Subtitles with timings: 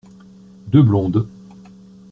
[0.65, 1.27] Deux blondes.